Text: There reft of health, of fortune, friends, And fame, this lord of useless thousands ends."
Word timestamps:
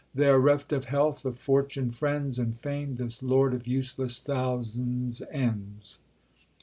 There 0.15 0.39
reft 0.39 0.73
of 0.73 0.85
health, 0.85 1.25
of 1.25 1.37
fortune, 1.37 1.91
friends, 1.91 2.39
And 2.39 2.59
fame, 2.59 2.95
this 2.95 3.21
lord 3.21 3.53
of 3.53 3.67
useless 3.67 4.19
thousands 4.19 5.21
ends." 5.31 5.99